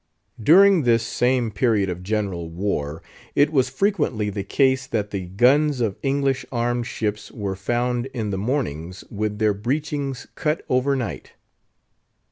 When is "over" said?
10.69-10.95